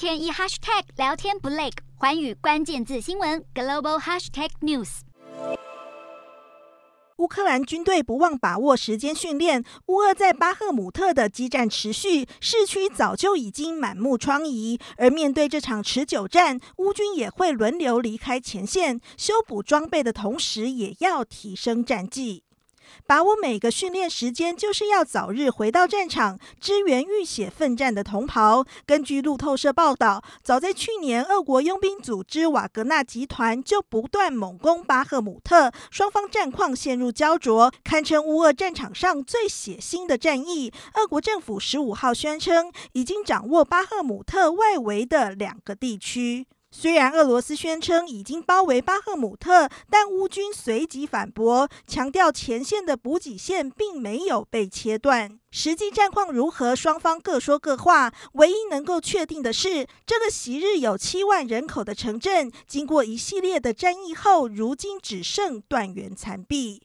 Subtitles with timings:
[0.00, 5.00] 天一 hashtag 聊天不累，环宇关键字新闻 global hashtag news。
[7.18, 14.80] 乌克兰军队不忘把握时间训练，乌俄在巴赫姆特的激战持续，市区早就已经满目疮痍。
[14.96, 22.44] 而面对这场持久战，乌军也会轮流离开前线，修补装备的同时，也要提升战绩。
[23.06, 28.64] 把握每个训练时间，就是要早日回到战场，支援浴血奋战的同袍。
[28.86, 40.72] 根据路透社报道，早在去年，俄国佣兵组织瓦格纳集团就不断猛攻巴赫姆特，双方战况陷入胶着，堪称乌俄战场上最血腥的战役。
[40.94, 46.46] 俄国政府十五号宣称，已经掌握巴赫姆特外围的两个地区。
[46.72, 55.38] 虽然俄罗斯宣称已经包围巴赫姆特，但乌军随即反驳，强调前线的补给线并没有被切断。
[55.50, 58.12] 实际战况如何，双方各说各话。
[58.34, 66.82] 唯一能够确定的是，这个昔日有七万人口的城镇，经过一系列的战役后，如今只剩断垣残壁。